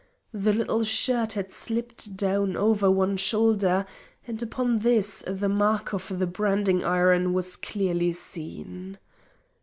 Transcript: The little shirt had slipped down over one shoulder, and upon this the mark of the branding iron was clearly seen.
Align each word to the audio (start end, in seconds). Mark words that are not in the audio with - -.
The 0.33 0.51
little 0.51 0.83
shirt 0.83 1.33
had 1.33 1.51
slipped 1.51 2.17
down 2.17 2.57
over 2.57 2.89
one 2.89 3.17
shoulder, 3.17 3.85
and 4.25 4.41
upon 4.41 4.79
this 4.79 5.23
the 5.27 5.47
mark 5.47 5.93
of 5.93 6.17
the 6.17 6.25
branding 6.25 6.83
iron 6.83 7.33
was 7.33 7.55
clearly 7.55 8.13
seen. 8.13 8.97